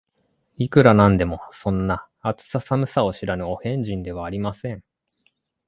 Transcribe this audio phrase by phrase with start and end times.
[0.55, 4.83] いくら何でも、そんな、暑さ寒さを知らぬお変人ではありません